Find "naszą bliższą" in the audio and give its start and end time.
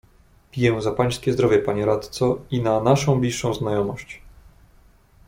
2.83-3.53